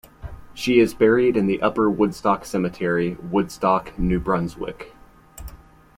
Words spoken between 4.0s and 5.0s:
Brunswick.